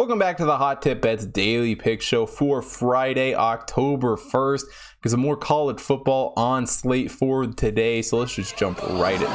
[0.00, 4.62] Welcome back to the Hot Tip Bets Daily Pick Show for Friday, October 1st.
[4.96, 8.00] Because more college football on slate for today.
[8.00, 9.30] So let's just jump right into it.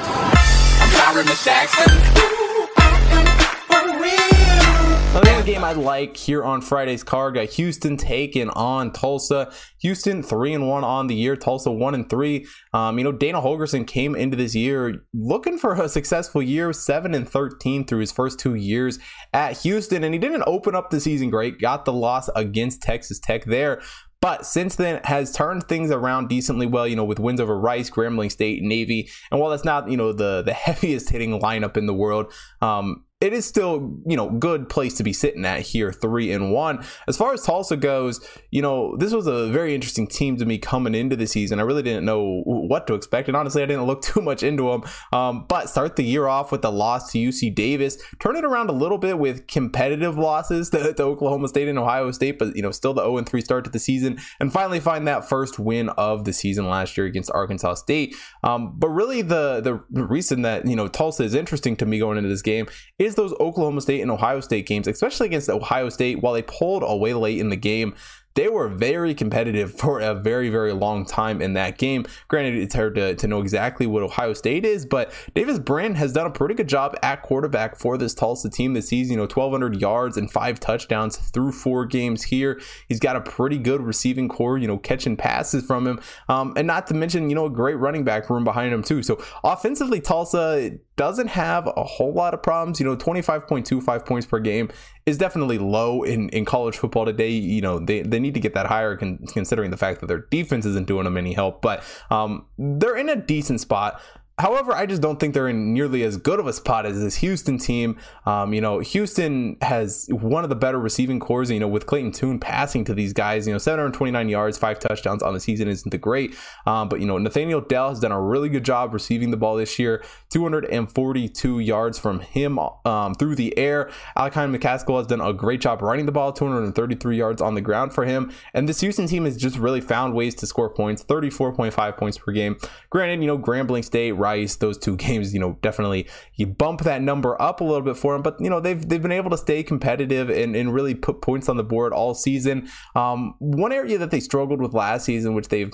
[5.46, 9.54] Game I like here on Friday's card got Houston taking on Tulsa.
[9.82, 11.36] Houston three and one on the year.
[11.36, 12.48] Tulsa one and three.
[12.74, 17.14] Um, you know Dana Holgorsen came into this year looking for a successful year, seven
[17.14, 18.98] and thirteen through his first two years
[19.34, 21.60] at Houston, and he didn't open up the season great.
[21.60, 23.84] Got the loss against Texas Tech there,
[24.22, 27.92] but since then has turned things around decently well, you know, with wins over Rice,
[27.92, 29.12] Grambling State, Navy.
[29.30, 33.04] And while that's not, you know, the the heaviest hitting lineup in the world, um,
[33.26, 36.86] it is still, you know, good place to be sitting at here, three and one.
[37.08, 40.60] As far as Tulsa goes, you know, this was a very interesting team to me
[40.60, 41.60] coming into the season.
[41.60, 44.70] I really didn't know what to expect, and honestly, I didn't look too much into
[44.70, 44.84] them.
[45.12, 48.70] Um, but start the year off with a loss to UC Davis, turn it around
[48.70, 52.62] a little bit with competitive losses to, to Oklahoma State and Ohio State, but you
[52.62, 55.90] know, still the 0 3 start to the season, and finally find that first win
[55.90, 58.16] of the season last year against Arkansas State.
[58.44, 62.18] Um, but really, the the reason that you know Tulsa is interesting to me going
[62.18, 62.68] into this game
[63.00, 66.84] is those Oklahoma State and Ohio State games, especially against Ohio State, while they pulled
[66.84, 67.96] away late in the game,
[68.36, 72.06] they were very competitive for a very, very long time in that game.
[72.28, 76.14] Granted, it's hard to, to know exactly what Ohio State is, but Davis Brin has
[76.14, 79.14] done a pretty good job at quarterback for this Tulsa team this season.
[79.14, 82.62] You know, 1,200 yards and five touchdowns through four games here.
[82.88, 86.00] He's got a pretty good receiving corps, you know, catching passes from him.
[86.30, 89.02] Um, and not to mention, you know, a great running back room behind him, too.
[89.02, 92.80] So offensively, Tulsa doesn't have a whole lot of problems.
[92.80, 94.70] You know, 25.25 points per game
[95.06, 97.30] is definitely low in, in college football today.
[97.30, 100.26] You know, they, they need to get that higher con- considering the fact that their
[100.32, 104.02] defense isn't doing them any help, but um, they're in a decent spot.
[104.38, 107.16] However, I just don't think they're in nearly as good of a spot as this
[107.16, 107.98] Houston team.
[108.26, 112.12] Um, you know, Houston has one of the better receiving corps, you know, with Clayton
[112.12, 115.90] Tune passing to these guys, you know, 729 yards, five touchdowns on the season isn't
[115.90, 116.36] the great.
[116.66, 119.56] Um, but, you know, Nathaniel Dell has done a really good job receiving the ball
[119.56, 123.90] this year, 242 yards from him um, through the air.
[124.18, 127.94] Alekhi McCaskill has done a great job running the ball, 233 yards on the ground
[127.94, 128.34] for him.
[128.54, 132.34] And this Houston team has just really found ways to score points, 34.5 points per
[132.34, 132.58] game.
[132.90, 137.02] Granted, you know, Grambling State, Rice, those two games, you know, definitely you bump that
[137.02, 138.24] number up a little bit for them.
[138.24, 141.48] But you know, they've they've been able to stay competitive and, and really put points
[141.48, 142.68] on the board all season.
[142.96, 145.74] Um, one area that they struggled with last season, which they've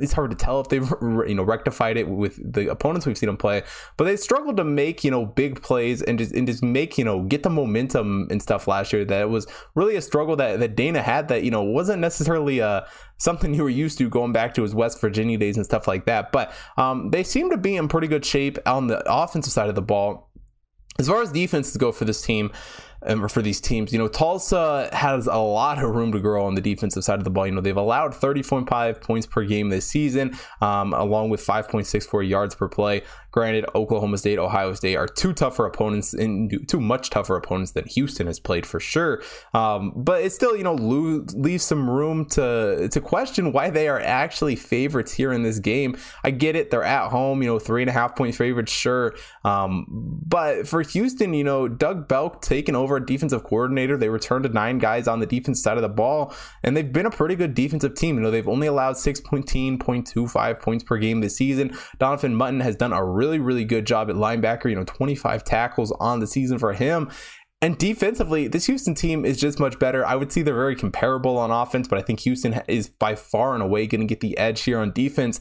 [0.00, 3.28] it's hard to tell if they've you know rectified it with the opponents we've seen
[3.28, 3.62] them play,
[3.96, 7.04] but they struggled to make you know big plays and just and just make you
[7.04, 9.04] know get the momentum and stuff last year.
[9.04, 12.86] That was really a struggle that that Dana had that you know wasn't necessarily a
[13.22, 16.06] something you were used to going back to his West Virginia days and stuff like
[16.06, 16.32] that.
[16.32, 19.74] But um, they seem to be in pretty good shape on the offensive side of
[19.74, 20.30] the ball.
[20.98, 22.52] As far as defenses go for this team,
[23.06, 23.92] um, for these teams.
[23.92, 27.24] You know, Tulsa has a lot of room to grow on the defensive side of
[27.24, 27.46] the ball.
[27.46, 32.54] You know, they've allowed 30.5 points per game this season, um, along with 5.64 yards
[32.54, 33.02] per play.
[33.32, 37.86] Granted, Oklahoma State, Ohio State are two tougher opponents and two much tougher opponents than
[37.86, 39.22] Houston has played for sure.
[39.54, 44.00] Um, but it still, you know, leaves some room to to question why they are
[44.00, 45.96] actually favorites here in this game.
[46.22, 49.14] I get it; they're at home, you know, three and a half point favorites, sure.
[49.44, 54.44] Um, but for Houston, you know, Doug Belk taking over a defensive coordinator, they returned
[54.44, 57.36] to nine guys on the defense side of the ball, and they've been a pretty
[57.36, 58.16] good defensive team.
[58.16, 61.76] You know, they've only allowed 6.25 points per game this season.
[61.98, 65.92] Donovan Mutin has done a really, really good job at linebacker, you know, 25 tackles
[66.00, 67.10] on the season for him.
[67.62, 70.04] And defensively, this Houston team is just much better.
[70.04, 73.54] I would say they're very comparable on offense, but I think Houston is by far
[73.54, 75.38] and away going to get the edge here on defense.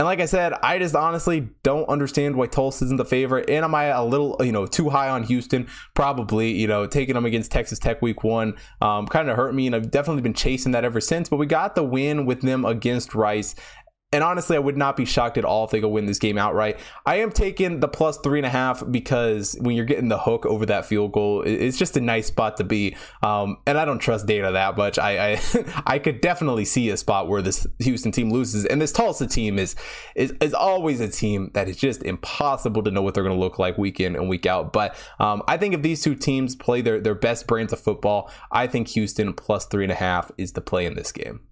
[0.00, 3.50] And like I said, I just honestly don't understand why Tulsa isn't the favorite.
[3.50, 5.68] And am I a little, you know, too high on Houston?
[5.92, 9.66] Probably, you know, taking them against Texas Tech week one um, kind of hurt me.
[9.66, 11.28] And I've definitely been chasing that ever since.
[11.28, 13.54] But we got the win with them against Rice.
[14.12, 16.36] And honestly, I would not be shocked at all if they go win this game
[16.36, 16.80] outright.
[17.06, 20.44] I am taking the plus three and a half because when you're getting the hook
[20.46, 22.96] over that field goal, it's just a nice spot to be.
[23.22, 24.98] Um, and I don't trust Dana that much.
[24.98, 25.40] I I,
[25.86, 29.60] I, could definitely see a spot where this Houston team loses, and this Tulsa team
[29.60, 29.76] is
[30.16, 33.40] is is always a team that is just impossible to know what they're going to
[33.40, 34.72] look like week in and week out.
[34.72, 38.28] But um, I think if these two teams play their their best brands of football,
[38.50, 41.42] I think Houston plus three and a half is the play in this game.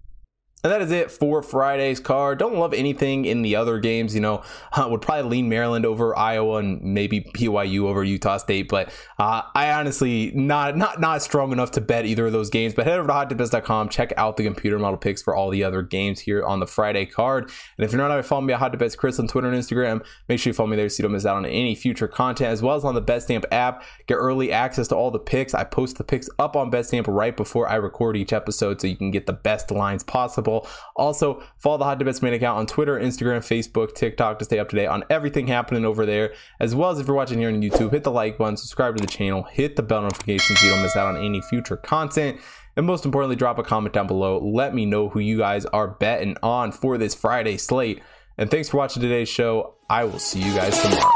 [0.61, 2.37] And that is it for Friday's card.
[2.37, 4.13] Don't love anything in the other games.
[4.13, 8.67] You know, uh, would probably lean Maryland over Iowa and maybe BYU over Utah State.
[8.67, 12.73] But uh, I honestly not not not strong enough to bet either of those games.
[12.73, 15.81] But head over to hottipbets.com, check out the computer model picks for all the other
[15.81, 17.45] games here on the Friday card.
[17.77, 20.39] And if you're not already following me at Hot Chris on Twitter and Instagram, make
[20.39, 22.61] sure you follow me there so you don't miss out on any future content, as
[22.61, 23.83] well as on the BetStamp app.
[24.07, 25.53] Get early access to all the picks.
[25.53, 28.97] I post the picks up on BetStamp right before I record each episode, so you
[28.97, 30.48] can get the best lines possible
[30.95, 34.59] Also, follow the Hot Tip Bets main account on Twitter, Instagram, Facebook, TikTok to stay
[34.59, 36.33] up to date on everything happening over there.
[36.59, 39.01] As well as if you're watching here on YouTube, hit the like button, subscribe to
[39.01, 42.39] the channel, hit the bell notification so you don't miss out on any future content.
[42.75, 44.39] And most importantly, drop a comment down below.
[44.39, 48.01] Let me know who you guys are betting on for this Friday slate.
[48.37, 49.75] And thanks for watching today's show.
[49.89, 51.11] I will see you guys tomorrow.